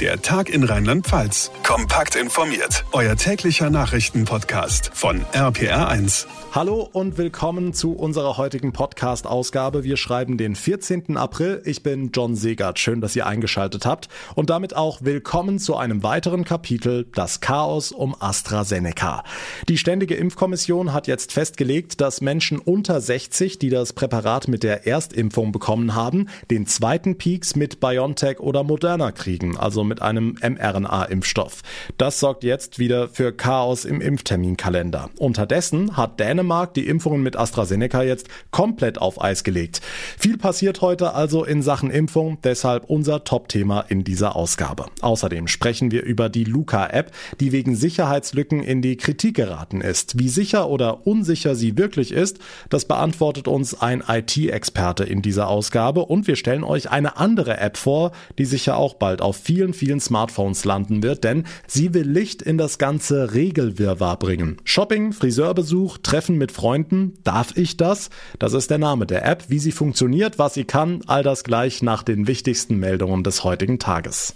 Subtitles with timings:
[0.00, 1.52] Der Tag in Rheinland-Pfalz.
[1.62, 2.84] Kompakt informiert.
[2.90, 6.26] Euer täglicher Nachrichtenpodcast von RPR1.
[6.52, 9.84] Hallo und willkommen zu unserer heutigen Podcast-Ausgabe.
[9.84, 11.16] Wir schreiben den 14.
[11.16, 11.62] April.
[11.64, 12.80] Ich bin John Segert.
[12.80, 14.08] Schön, dass ihr eingeschaltet habt.
[14.34, 19.22] Und damit auch willkommen zu einem weiteren Kapitel, das Chaos um AstraZeneca.
[19.68, 24.86] Die Ständige Impfkommission hat jetzt festgelegt, dass Menschen unter 60, die das Präparat mit der
[24.88, 31.62] Erstimpfung bekommen haben, den zweiten Peaks mit BioNTech oder Moderna kriegen, also mit einem mRNA-Impfstoff.
[31.98, 35.10] Das sorgt jetzt wieder für Chaos im Impfterminkalender.
[35.18, 39.80] Unterdessen hat Dänemark die Impfungen mit AstraZeneca jetzt komplett auf Eis gelegt.
[40.18, 44.86] Viel passiert heute also in Sachen Impfung, deshalb unser Top-Thema in dieser Ausgabe.
[45.00, 50.18] Außerdem sprechen wir über die Luca-App, die wegen Sicherheitslücken in die Kritik geraten ist.
[50.18, 52.38] Wie sicher oder unsicher sie wirklich ist,
[52.70, 57.76] das beantwortet uns ein IT-Experte in dieser Ausgabe und wir stellen euch eine andere App
[57.76, 62.40] vor, die sicher auch bald auf vielen, vielen Smartphones landen wird, denn sie will Licht
[62.40, 64.56] in das ganze Regelwirrwarr bringen.
[64.64, 68.10] Shopping, Friseurbesuch, Treffen mit Freunden, darf ich das?
[68.38, 71.82] Das ist der Name der App, wie sie funktioniert, was sie kann, all das gleich
[71.82, 74.34] nach den wichtigsten Meldungen des heutigen Tages.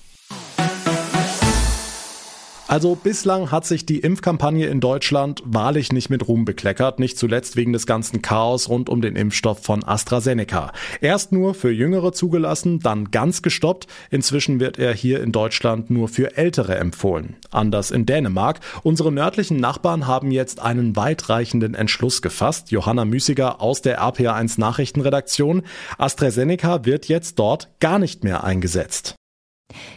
[2.69, 7.57] Also bislang hat sich die Impfkampagne in Deutschland wahrlich nicht mit Ruhm bekleckert, nicht zuletzt
[7.57, 10.73] wegen des ganzen Chaos rund um den Impfstoff von AstraZeneca.
[11.01, 13.87] Erst nur für Jüngere zugelassen, dann ganz gestoppt.
[14.11, 17.37] Inzwischen wird er hier in Deutschland nur für Ältere empfohlen.
[17.51, 18.61] Anders in Dänemark.
[18.83, 22.71] Unsere nördlichen Nachbarn haben jetzt einen weitreichenden Entschluss gefasst.
[22.71, 25.63] Johanna Müßiger aus der RPA1 Nachrichtenredaktion.
[25.97, 29.15] AstraZeneca wird jetzt dort gar nicht mehr eingesetzt.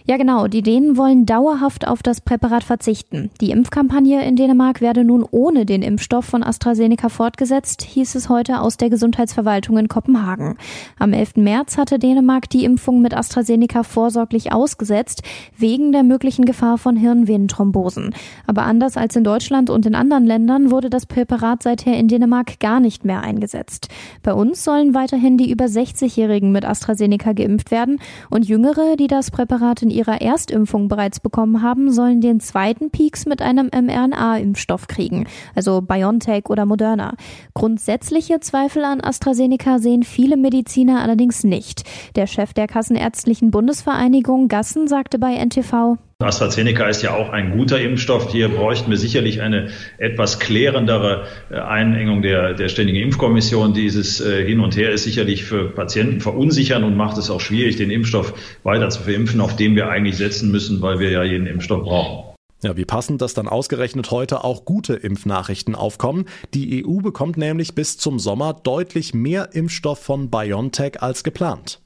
[0.05, 0.47] Ja, genau.
[0.47, 3.29] Die Dänen wollen dauerhaft auf das Präparat verzichten.
[3.39, 8.59] Die Impfkampagne in Dänemark werde nun ohne den Impfstoff von AstraZeneca fortgesetzt, hieß es heute
[8.59, 10.57] aus der Gesundheitsverwaltung in Kopenhagen.
[10.99, 11.37] Am 11.
[11.37, 15.23] März hatte Dänemark die Impfung mit AstraZeneca vorsorglich ausgesetzt,
[15.57, 18.13] wegen der möglichen Gefahr von Hirnvenenthrombosen.
[18.47, 22.59] Aber anders als in Deutschland und in anderen Ländern wurde das Präparat seither in Dänemark
[22.59, 23.87] gar nicht mehr eingesetzt.
[24.21, 29.31] Bei uns sollen weiterhin die über 60-Jährigen mit AstraZeneca geimpft werden und Jüngere, die das
[29.31, 34.87] Präparat Präparat in ihrer Erstimpfung bereits bekommen haben, sollen den zweiten Peaks mit einem mRNA-Impfstoff
[34.87, 37.13] kriegen, also BioNTech oder Moderna.
[37.53, 41.83] Grundsätzliche Zweifel an AstraZeneca sehen viele Mediziner allerdings nicht.
[42.15, 47.79] Der Chef der Kassenärztlichen Bundesvereinigung Gassen sagte bei NTV, AstraZeneca ist ja auch ein guter
[47.79, 48.31] Impfstoff.
[48.31, 53.73] Hier bräuchten wir sicherlich eine etwas klärendere äh, Einengung der, der Ständigen Impfkommission.
[53.73, 57.77] Dieses äh, Hin und Her ist sicherlich für Patienten verunsichern und macht es auch schwierig,
[57.77, 58.33] den Impfstoff
[58.63, 62.31] weiter zu verimpfen, auf den wir eigentlich setzen müssen, weil wir ja jeden Impfstoff brauchen.
[62.63, 66.25] Ja, wie passend, dass dann ausgerechnet heute auch gute Impfnachrichten aufkommen.
[66.53, 71.81] Die EU bekommt nämlich bis zum Sommer deutlich mehr Impfstoff von BioNTech als geplant.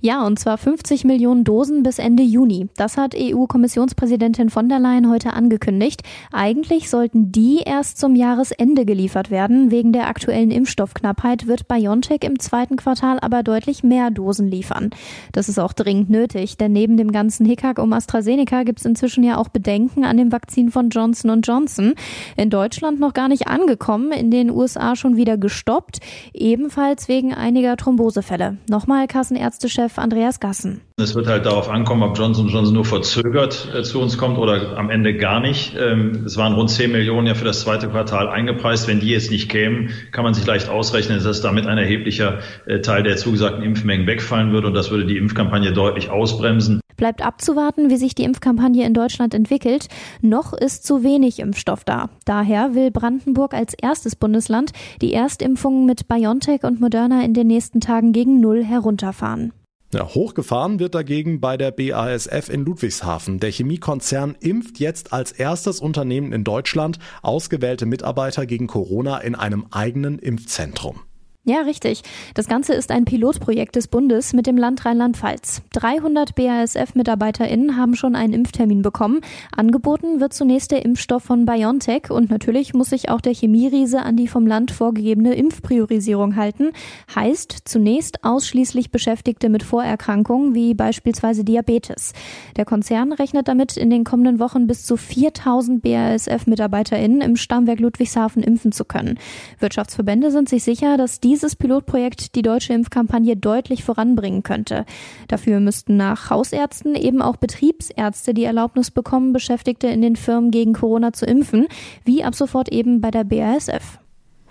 [0.00, 2.68] Ja, und zwar 50 Millionen Dosen bis Ende Juni.
[2.76, 6.02] Das hat EU-Kommissionspräsidentin von der Leyen heute angekündigt.
[6.32, 9.70] Eigentlich sollten die erst zum Jahresende geliefert werden.
[9.70, 14.90] Wegen der aktuellen Impfstoffknappheit wird BioNTech im zweiten Quartal aber deutlich mehr Dosen liefern.
[15.32, 19.24] Das ist auch dringend nötig, denn neben dem ganzen Hickhack um AstraZeneca gibt es inzwischen
[19.24, 21.94] ja auch Bedenken an dem Vakzin von Johnson Johnson.
[22.36, 26.00] In Deutschland noch gar nicht angekommen, in den USA schon wieder gestoppt,
[26.32, 28.58] ebenfalls wegen einiger Thrombosefälle.
[28.68, 30.82] Nochmal Kassenärzte Ärztechef Andreas Gassen.
[30.98, 34.76] Es wird halt darauf ankommen, ob Johnson Johnson nur verzögert äh, zu uns kommt oder
[34.76, 35.74] am Ende gar nicht.
[35.76, 38.86] Ähm, es waren rund 10 Millionen ja für das zweite Quartal eingepreist.
[38.86, 42.80] Wenn die jetzt nicht kämen, kann man sich leicht ausrechnen, dass damit ein erheblicher äh,
[42.80, 46.80] Teil der zugesagten Impfmengen wegfallen würde und das würde die Impfkampagne deutlich ausbremsen.
[46.96, 49.88] Bleibt abzuwarten, wie sich die Impfkampagne in Deutschland entwickelt.
[50.20, 52.10] Noch ist zu wenig Impfstoff da.
[52.24, 54.70] Daher will Brandenburg als erstes Bundesland
[55.00, 59.52] die Erstimpfungen mit BioNTech und Moderna in den nächsten Tagen gegen Null herunterfahren.
[59.94, 63.38] Ja, hochgefahren wird dagegen bei der BASF in Ludwigshafen.
[63.38, 69.66] Der Chemiekonzern impft jetzt als erstes Unternehmen in Deutschland ausgewählte Mitarbeiter gegen Corona in einem
[69.70, 71.02] eigenen Impfzentrum.
[71.46, 72.00] Ja, richtig.
[72.32, 75.60] Das Ganze ist ein Pilotprojekt des Bundes mit dem Land Rheinland-Pfalz.
[75.74, 79.20] 300 BASF-MitarbeiterInnen haben schon einen Impftermin bekommen.
[79.54, 84.16] Angeboten wird zunächst der Impfstoff von BioNTech und natürlich muss sich auch der Chemieriese an
[84.16, 86.70] die vom Land vorgegebene Impfpriorisierung halten.
[87.14, 92.14] Heißt zunächst ausschließlich Beschäftigte mit Vorerkrankungen wie beispielsweise Diabetes.
[92.56, 98.42] Der Konzern rechnet damit, in den kommenden Wochen bis zu 4000 BASF-MitarbeiterInnen im Stammwerk Ludwigshafen
[98.42, 99.18] impfen zu können.
[99.58, 104.86] Wirtschaftsverbände sind sich sicher, dass die dieses Pilotprojekt die deutsche Impfkampagne deutlich voranbringen könnte.
[105.26, 110.74] Dafür müssten nach Hausärzten eben auch Betriebsärzte die Erlaubnis bekommen, Beschäftigte in den Firmen gegen
[110.74, 111.66] Corona zu impfen,
[112.04, 113.98] wie ab sofort eben bei der BASF.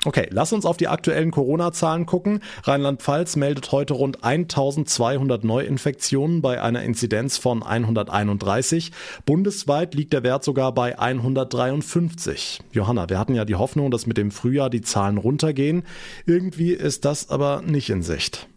[0.06, 2.42] Okay, lass uns auf die aktuellen Corona-Zahlen gucken.
[2.64, 8.92] Rheinland-Pfalz meldet heute rund 1200 Neuinfektionen bei einer Inzidenz von 131.
[9.26, 12.60] Bundesweit liegt der Wert sogar bei 153.
[12.74, 15.84] Johanna, wir hatten ja die Hoffnung, dass mit dem Frühjahr die Zahlen runtergehen.
[16.26, 18.50] Irgendwie ist das aber nicht in Sicht.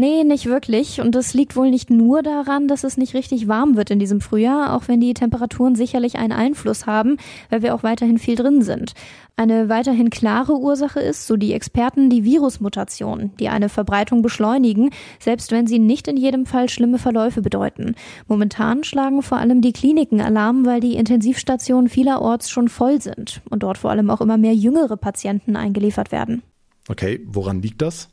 [0.00, 1.02] Nee, nicht wirklich.
[1.02, 4.22] Und das liegt wohl nicht nur daran, dass es nicht richtig warm wird in diesem
[4.22, 7.18] Frühjahr, auch wenn die Temperaturen sicherlich einen Einfluss haben,
[7.50, 8.94] weil wir auch weiterhin viel drin sind.
[9.36, 14.88] Eine weiterhin klare Ursache ist, so die Experten, die Virusmutationen, die eine Verbreitung beschleunigen,
[15.18, 17.94] selbst wenn sie nicht in jedem Fall schlimme Verläufe bedeuten.
[18.26, 23.64] Momentan schlagen vor allem die Kliniken Alarm, weil die Intensivstationen vielerorts schon voll sind und
[23.64, 26.42] dort vor allem auch immer mehr jüngere Patienten eingeliefert werden.
[26.88, 28.08] Okay, woran liegt das?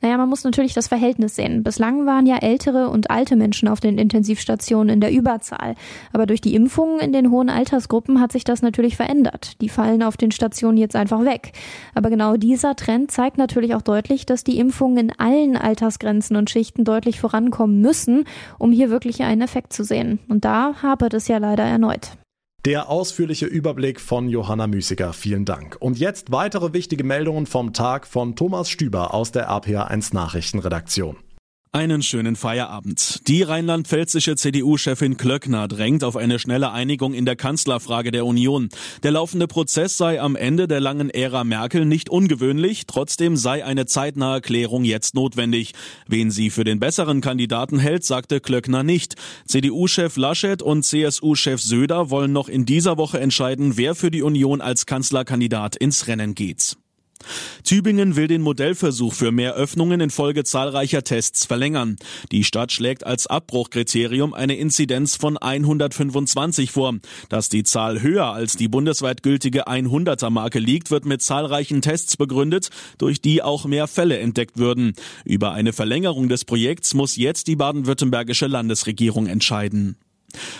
[0.00, 1.62] Naja, man muss natürlich das Verhältnis sehen.
[1.62, 5.74] Bislang waren ja ältere und alte Menschen auf den Intensivstationen in der Überzahl.
[6.12, 9.60] Aber durch die Impfungen in den hohen Altersgruppen hat sich das natürlich verändert.
[9.60, 11.52] Die fallen auf den Stationen jetzt einfach weg.
[11.94, 16.50] Aber genau dieser Trend zeigt natürlich auch deutlich, dass die Impfungen in allen Altersgrenzen und
[16.50, 18.24] Schichten deutlich vorankommen müssen,
[18.58, 20.18] um hier wirklich einen Effekt zu sehen.
[20.28, 22.12] Und da hapert es ja leider erneut.
[22.66, 25.12] Der ausführliche Überblick von Johanna Müßiger.
[25.12, 25.76] Vielen Dank.
[25.78, 31.16] Und jetzt weitere wichtige Meldungen vom Tag von Thomas Stüber aus der RPA1 Nachrichtenredaktion.
[31.76, 33.20] Einen schönen Feierabend.
[33.28, 38.70] Die rheinland-pfälzische CDU-Chefin Klöckner drängt auf eine schnelle Einigung in der Kanzlerfrage der Union.
[39.02, 43.84] Der laufende Prozess sei am Ende der langen Ära Merkel nicht ungewöhnlich, trotzdem sei eine
[43.84, 45.74] zeitnahe Klärung jetzt notwendig.
[46.08, 49.16] Wen sie für den besseren Kandidaten hält, sagte Klöckner nicht.
[49.46, 54.62] CDU-Chef Laschet und CSU-Chef Söder wollen noch in dieser Woche entscheiden, wer für die Union
[54.62, 56.78] als Kanzlerkandidat ins Rennen geht.
[57.64, 61.96] Tübingen will den Modellversuch für mehr Öffnungen infolge zahlreicher Tests verlängern.
[62.30, 66.94] Die Stadt schlägt als Abbruchkriterium eine Inzidenz von 125 vor.
[67.28, 72.16] Dass die Zahl höher als die bundesweit gültige 100er Marke liegt, wird mit zahlreichen Tests
[72.16, 74.94] begründet, durch die auch mehr Fälle entdeckt würden.
[75.24, 79.96] Über eine Verlängerung des Projekts muss jetzt die baden-württembergische Landesregierung entscheiden.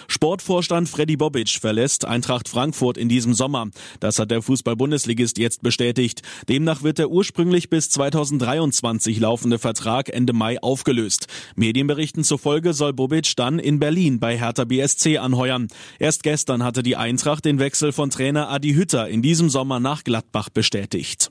[0.08, 3.68] Sportvorstand Freddy Bobic verlässt Eintracht Frankfurt in diesem Sommer.
[4.00, 6.22] Das hat der Fußball-Bundesligist jetzt bestätigt.
[6.48, 11.26] Demnach wird der ursprünglich bis 2023 laufende Vertrag Ende Mai aufgelöst.
[11.54, 15.68] Medienberichten zufolge soll Bobic dann in Berlin bei Hertha BSC anheuern.
[15.98, 20.04] Erst gestern hatte die Eintracht den Wechsel von Trainer Adi Hütter in diesem Sommer nach
[20.04, 21.30] Gladbach bestätigt.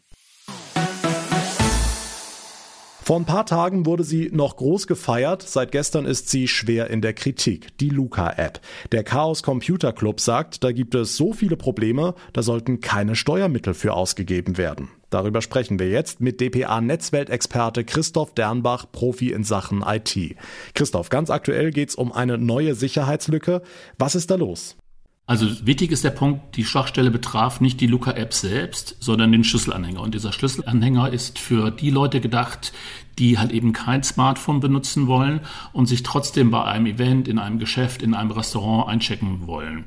[3.06, 7.02] Vor ein paar Tagen wurde sie noch groß gefeiert, seit gestern ist sie schwer in
[7.02, 8.60] der Kritik, die Luca-App.
[8.92, 13.75] Der Chaos Computer Club sagt, da gibt es so viele Probleme, da sollten keine Steuermittel
[13.75, 14.90] für ausgegeben werden.
[15.12, 20.36] Darüber sprechen wir jetzt mit DPA-Netzweltexperte Christoph Dernbach, Profi in Sachen IT.
[20.74, 23.62] Christoph, ganz aktuell geht es um eine neue Sicherheitslücke.
[24.00, 24.78] Was ist da los?
[25.27, 30.00] Also wichtig ist der Punkt, die Schwachstelle betraf nicht die Luca-App selbst, sondern den Schlüsselanhänger.
[30.00, 32.74] Und dieser Schlüsselanhänger ist für die Leute gedacht,
[33.18, 35.39] die halt eben kein Smartphone benutzen wollen
[35.74, 39.86] und sich trotzdem bei einem Event, in einem Geschäft, in einem Restaurant einchecken wollen.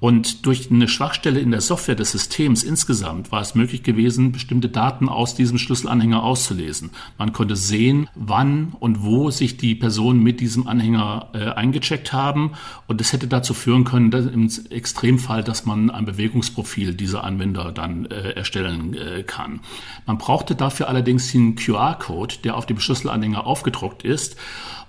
[0.00, 4.68] Und durch eine Schwachstelle in der Software des Systems insgesamt war es möglich gewesen, bestimmte
[4.68, 6.90] Daten aus diesem Schlüsselanhänger auszulesen.
[7.18, 12.52] Man konnte sehen, wann und wo sich die Personen mit diesem Anhänger äh, eingecheckt haben.
[12.86, 17.72] Und das hätte dazu führen können, dass im Extremfall, dass man ein Bewegungsprofil dieser Anwender
[17.72, 19.60] dann äh, erstellen äh, kann.
[20.06, 24.36] Man brauchte dafür allerdings den QR-Code, der auf dem Schlüsselanhänger aufgedruckt ist.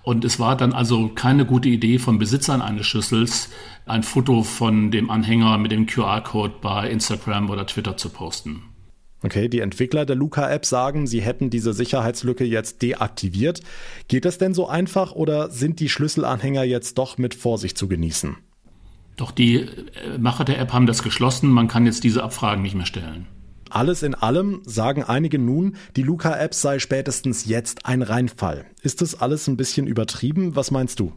[0.04, 3.50] Und es war dann also keine gute Idee von Besitzern eines Schlüssels,
[3.86, 8.64] ein Foto von dem Anhänger mit dem QR-Code bei Instagram oder Twitter zu posten.
[9.22, 13.62] Okay, die Entwickler der Luca-App sagen, sie hätten diese Sicherheitslücke jetzt deaktiviert.
[14.08, 18.38] Geht das denn so einfach oder sind die Schlüsselanhänger jetzt doch mit Vorsicht zu genießen?
[19.18, 21.50] Doch die äh, Macher der App haben das geschlossen.
[21.50, 23.28] Man kann jetzt diese Abfragen nicht mehr stellen.
[23.70, 28.66] Alles in allem sagen einige nun, die Luca-App sei spätestens jetzt ein Reinfall.
[28.82, 30.56] Ist das alles ein bisschen übertrieben?
[30.56, 31.14] Was meinst du?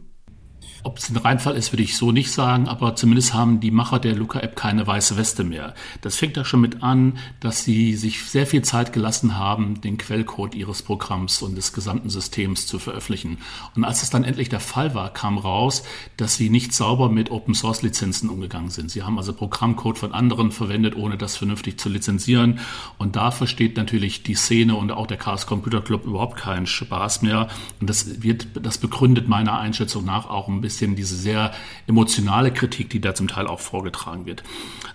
[0.81, 3.99] Ob es ein Reinfall ist, würde ich so nicht sagen, aber zumindest haben die Macher
[3.99, 5.73] der Luca-App keine weiße Weste mehr.
[6.01, 9.97] Das fängt da schon mit an, dass sie sich sehr viel Zeit gelassen haben, den
[9.97, 13.37] Quellcode ihres Programms und des gesamten Systems zu veröffentlichen.
[13.75, 15.83] Und als es dann endlich der Fall war, kam raus,
[16.17, 18.91] dass sie nicht sauber mit Open-Source-Lizenzen umgegangen sind.
[18.91, 22.59] Sie haben also Programmcode von anderen verwendet, ohne das vernünftig zu lizenzieren.
[22.97, 27.21] Und da versteht natürlich die Szene und auch der Chaos Computer Club überhaupt keinen Spaß
[27.21, 27.47] mehr.
[27.79, 31.53] Und das wird, das begründet meiner Einschätzung nach auch ein bisschen diese sehr
[31.85, 34.43] emotionale Kritik, die da zum Teil auch vorgetragen wird.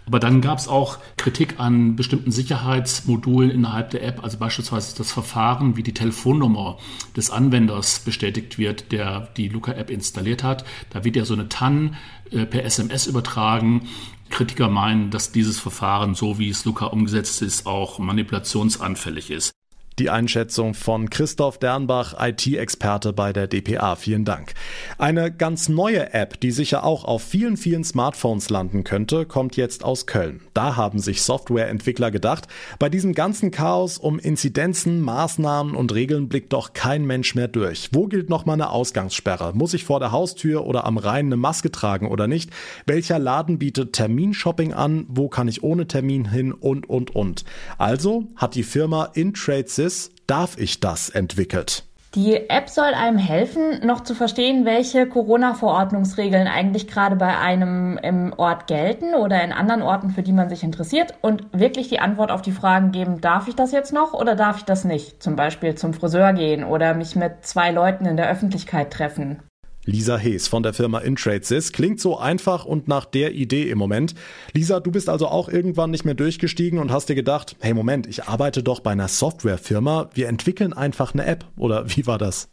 [0.06, 5.12] Aber dann gab es auch Kritik an bestimmten Sicherheitsmodulen innerhalb der App, also beispielsweise das
[5.12, 6.78] Verfahren, wie die Telefonnummer
[7.16, 10.64] des Anwenders bestätigt wird, der die Luca-App installiert hat.
[10.90, 11.94] Da wird ja so eine TAN
[12.32, 13.88] äh, per SMS übertragen
[14.30, 19.52] Kritiker meinen, dass dieses Verfahren, so wie es Luca umgesetzt ist, auch manipulationsanfällig ist.
[19.98, 23.96] Die Einschätzung von Christoph Dernbach, IT-Experte bei der DPA.
[23.96, 24.54] Vielen Dank.
[24.96, 29.82] Eine ganz neue App, die sicher auch auf vielen, vielen Smartphones landen könnte, kommt jetzt
[29.82, 30.40] aus Köln.
[30.54, 32.46] Da haben sich Softwareentwickler gedacht,
[32.78, 37.88] bei diesem ganzen Chaos um Inzidenzen, Maßnahmen und Regeln blickt doch kein Mensch mehr durch.
[37.90, 39.52] Wo gilt noch mal eine Ausgangssperre?
[39.52, 42.50] Muss ich vor der Haustür oder am Rhein eine Maske tragen oder nicht?
[42.86, 45.06] Welcher Laden bietet Terminshopping an?
[45.08, 46.52] Wo kann ich ohne Termin hin?
[46.52, 47.44] Und, und, und.
[47.78, 51.84] Also hat die Firma InTradeSys Praxis Darf ich das entwickelt.
[52.14, 58.34] Die App soll einem helfen, noch zu verstehen, welche Corona-Verordnungsregeln eigentlich gerade bei einem im
[58.36, 62.30] Ort gelten oder in anderen Orten, für die man sich interessiert und wirklich die Antwort
[62.30, 65.22] auf die Fragen geben, darf ich das jetzt noch oder darf ich das nicht?
[65.22, 69.42] Zum Beispiel zum Friseur gehen oder mich mit zwei Leuten in der Öffentlichkeit treffen.
[69.88, 71.72] Lisa Hees von der Firma InTradeSys.
[71.72, 74.14] Klingt so einfach und nach der Idee im Moment.
[74.52, 78.06] Lisa, du bist also auch irgendwann nicht mehr durchgestiegen und hast dir gedacht, hey Moment,
[78.06, 81.46] ich arbeite doch bei einer Softwarefirma, wir entwickeln einfach eine App.
[81.56, 82.48] Oder wie war das?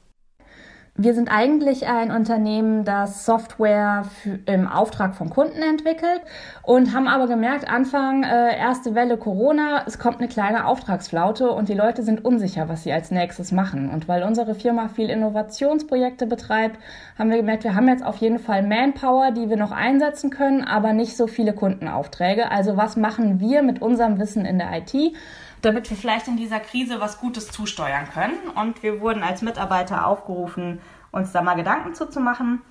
[0.98, 4.06] Wir sind eigentlich ein Unternehmen, das Software
[4.46, 6.22] im Auftrag von Kunden entwickelt
[6.62, 11.68] und haben aber gemerkt, Anfang äh, erste Welle Corona, es kommt eine kleine Auftragsflaute und
[11.68, 13.90] die Leute sind unsicher, was sie als nächstes machen.
[13.90, 16.80] Und weil unsere Firma viel Innovationsprojekte betreibt,
[17.20, 20.64] haben wir gemerkt, wir haben jetzt auf jeden Fall Manpower, die wir noch einsetzen können,
[20.64, 22.50] aber nicht so viele Kundenaufträge.
[22.52, 25.14] Also was machen wir mit unserem Wissen in der IT?
[25.62, 28.38] Damit wir vielleicht in dieser Krise was Gutes zusteuern können.
[28.56, 30.82] Und wir wurden als Mitarbeiter aufgerufen,
[31.12, 32.62] uns da mal Gedanken zuzumachen.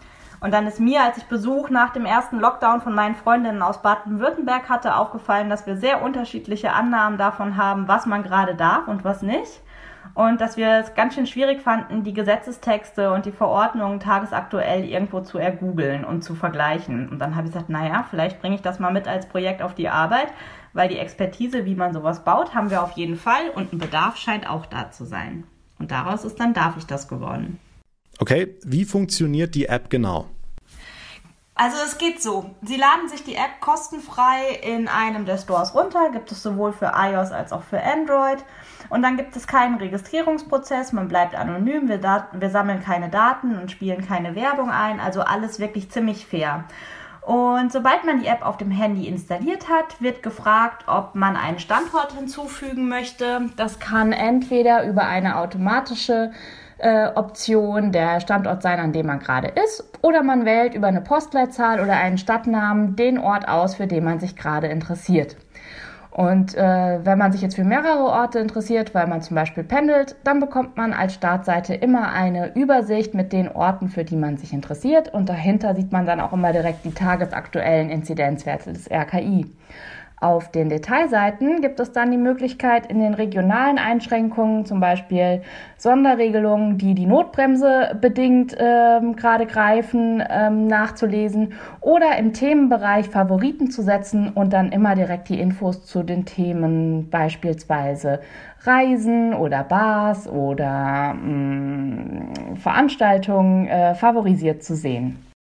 [0.41, 3.81] Und dann ist mir, als ich Besuch nach dem ersten Lockdown von meinen Freundinnen aus
[3.81, 9.05] Baden-Württemberg hatte, aufgefallen, dass wir sehr unterschiedliche Annahmen davon haben, was man gerade darf und
[9.05, 9.63] was nicht.
[10.13, 15.23] Und dass wir es ganz schön schwierig fanden, die Gesetzestexte und die Verordnungen tagesaktuell irgendwo
[15.23, 17.09] zu ergoogeln und zu vergleichen.
[17.09, 19.75] Und dann habe ich gesagt, naja, vielleicht bringe ich das mal mit als Projekt auf
[19.75, 20.29] die Arbeit,
[20.75, 24.17] weil die Expertise, wie man sowas baut, haben wir auf jeden Fall und ein Bedarf
[24.17, 25.45] scheint auch da zu sein.
[25.79, 27.59] Und daraus ist dann darf ich das geworden.
[28.19, 30.27] Okay, wie funktioniert die App genau?
[31.57, 32.51] Also es geht so.
[32.63, 36.11] Sie laden sich die App kostenfrei in einem der Stores runter.
[36.13, 38.45] Gibt es sowohl für iOS als auch für Android.
[38.91, 40.93] Und dann gibt es keinen Registrierungsprozess.
[40.93, 41.89] Man bleibt anonym.
[41.89, 42.01] Wir,
[42.33, 44.99] wir sammeln keine Daten und spielen keine Werbung ein.
[44.99, 46.65] Also alles wirklich ziemlich fair.
[47.27, 51.59] Und sobald man die App auf dem Handy installiert hat, wird gefragt, ob man einen
[51.59, 53.49] Standort hinzufügen möchte.
[53.57, 56.33] Das kann entweder über eine automatische
[56.79, 61.01] äh, Option der Standort sein, an dem man gerade ist, oder man wählt über eine
[61.01, 65.37] Postleitzahl oder einen Stadtnamen den Ort aus, für den man sich gerade interessiert.
[66.15, 70.15] Und äh, wenn man sich jetzt für mehrere Orte interessiert, weil man zum Beispiel pendelt,
[70.23, 74.53] dann bekommt man als Startseite immer eine Übersicht mit den Orten, für die man sich
[74.53, 75.13] interessiert.
[75.13, 79.47] Und dahinter sieht man dann auch immer direkt die tagesaktuellen Inzidenzwerte des RKI.
[80.21, 85.43] Auf den Detailseiten gibt es dann die Möglichkeit, in den regionalen Einschränkungen, zum Beispiel
[85.77, 93.83] Sonderregelungen, die die Notbremse bedingt ähm, gerade greifen, ähm, nachzulesen oder im Themenbereich Favoriten zu
[93.83, 98.21] setzen und dann immer direkt die Infos zu den Themen, beispielsweise
[98.63, 105.34] Reisen oder Bars oder mh, mm, Veranstaltungen, äh, favorisiert zu sehen.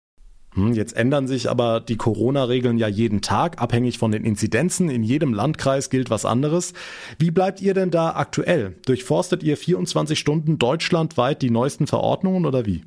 [0.54, 4.88] Hm, jetzt ändern sich aber die Corona-Regeln ja jeden Tag, abhängig von den Inzidenzen.
[4.88, 6.72] In jedem Landkreis gilt was anderes.
[7.18, 8.76] Wie bleibt ihr denn da aktuell?
[8.86, 12.82] Durchforstet ihr 24 Stunden deutschlandweit die neuesten Verordnungen oder wie?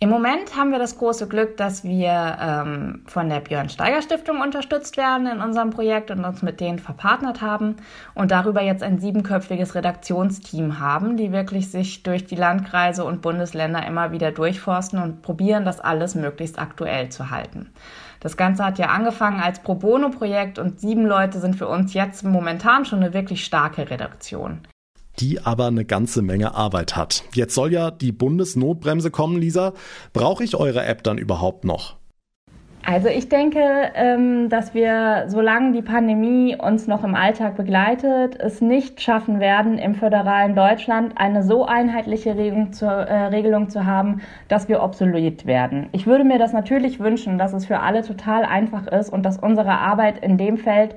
[0.00, 4.40] Im Moment haben wir das große Glück, dass wir ähm, von der Björn Steiger Stiftung
[4.42, 7.76] unterstützt werden in unserem Projekt und uns mit denen verpartnert haben
[8.14, 13.86] und darüber jetzt ein siebenköpfiges Redaktionsteam haben, die wirklich sich durch die Landkreise und Bundesländer
[13.86, 17.70] immer wieder durchforsten und probieren, das alles möglichst aktuell zu halten.
[18.20, 22.24] Das Ganze hat ja angefangen als Pro Bono-Projekt und sieben Leute sind für uns jetzt
[22.24, 24.60] momentan schon eine wirklich starke Redaktion
[25.20, 27.24] die aber eine ganze Menge Arbeit hat.
[27.34, 29.72] Jetzt soll ja die Bundesnotbremse kommen, Lisa.
[30.12, 31.96] Brauche ich eure App dann überhaupt noch?
[32.86, 33.60] Also ich denke,
[33.94, 39.78] ähm, dass wir, solange die Pandemie uns noch im Alltag begleitet, es nicht schaffen werden,
[39.78, 45.88] im föderalen Deutschland eine so einheitliche äh, Regelung zu haben, dass wir obsolet werden.
[45.92, 49.38] Ich würde mir das natürlich wünschen, dass es für alle total einfach ist und dass
[49.38, 50.94] unsere Arbeit in dem Feld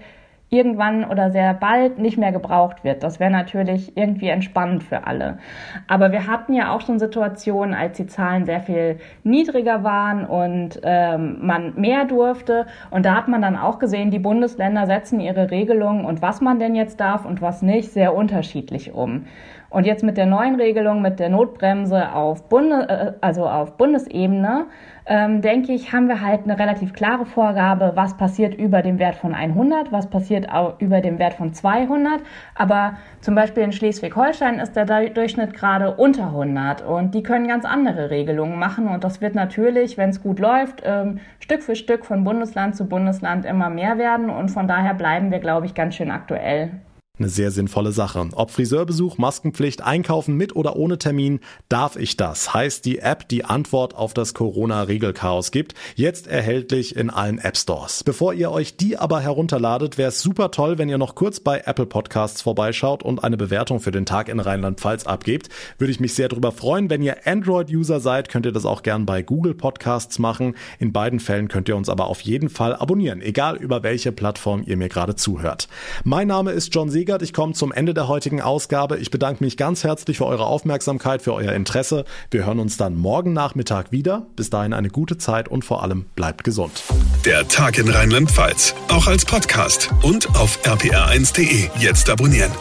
[0.49, 3.03] irgendwann oder sehr bald nicht mehr gebraucht wird.
[3.03, 5.39] Das wäre natürlich irgendwie entspannend für alle.
[5.87, 10.79] Aber wir hatten ja auch schon Situationen, als die Zahlen sehr viel niedriger waren und
[10.83, 12.65] ähm, man mehr durfte.
[12.91, 16.59] Und da hat man dann auch gesehen, die Bundesländer setzen ihre Regelungen und was man
[16.59, 19.25] denn jetzt darf und was nicht, sehr unterschiedlich um.
[19.69, 24.65] Und jetzt mit der neuen Regelung, mit der Notbremse auf, Bunde, äh, also auf Bundesebene,
[25.05, 29.15] ähm, denke ich, haben wir halt eine relativ klare Vorgabe, was passiert über dem Wert
[29.15, 32.21] von 100, was passiert auch über dem Wert von 200.
[32.55, 37.63] Aber zum Beispiel in Schleswig-Holstein ist der Durchschnitt gerade unter 100 und die können ganz
[37.63, 38.87] andere Regelungen machen.
[38.87, 42.87] Und das wird natürlich, wenn es gut läuft, ähm, Stück für Stück von Bundesland zu
[42.87, 44.29] Bundesland immer mehr werden.
[44.29, 46.71] Und von daher bleiben wir, glaube ich, ganz schön aktuell.
[47.19, 48.29] Eine sehr sinnvolle Sache.
[48.33, 52.53] Ob Friseurbesuch, Maskenpflicht, Einkaufen mit oder ohne Termin, darf ich das?
[52.53, 55.73] Heißt die App, die Antwort auf das Corona-Regelchaos gibt.
[55.95, 58.03] Jetzt erhältlich in allen App Stores.
[58.03, 61.63] Bevor ihr euch die aber herunterladet, wäre es super toll, wenn ihr noch kurz bei
[61.65, 65.49] Apple Podcasts vorbeischaut und eine Bewertung für den Tag in Rheinland-Pfalz abgebt.
[65.79, 66.91] Würde ich mich sehr darüber freuen.
[66.91, 70.53] Wenn ihr Android-User seid, könnt ihr das auch gern bei Google Podcasts machen.
[70.77, 74.61] In beiden Fällen könnt ihr uns aber auf jeden Fall abonnieren, egal über welche Plattform
[74.67, 75.67] ihr mir gerade zuhört.
[76.03, 77.21] Mein Name ist John Sieg Siegert.
[77.21, 78.97] Ich komme zum Ende der heutigen Ausgabe.
[78.97, 82.03] Ich bedanke mich ganz herzlich für eure Aufmerksamkeit, für euer Interesse.
[82.31, 84.27] Wir hören uns dann morgen Nachmittag wieder.
[84.35, 86.83] Bis dahin eine gute Zeit und vor allem bleibt gesund.
[87.23, 91.69] Der Tag in Rheinland-Pfalz, auch als Podcast und auf rpr1.de.
[91.79, 92.51] Jetzt abonnieren.